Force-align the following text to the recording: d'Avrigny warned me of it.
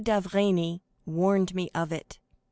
d'Avrigny 0.03 0.81
warned 1.05 1.53
me 1.53 1.69
of 1.75 1.91
it. 1.91 2.17